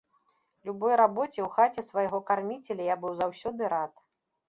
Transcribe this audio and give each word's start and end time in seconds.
Любой 0.69 0.93
рабоце 1.01 1.35
ў 1.43 1.47
хаце 1.59 1.81
свайго 1.91 2.25
карміцеля 2.33 2.83
я 2.93 3.01
быў 3.07 3.13
заўсёды 3.25 3.73
рад. 3.79 3.93